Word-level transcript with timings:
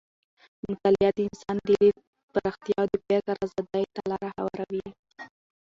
مطالعه 0.69 1.11
د 1.15 1.19
انسان 1.27 1.57
د 1.67 1.69
لید 1.81 1.95
پراختیا 2.33 2.75
او 2.81 2.85
د 2.91 2.95
فکر 3.07 3.35
ازادۍ 3.45 3.83
ته 3.93 4.01
لاره 4.11 4.29
هواروي. 4.35 4.85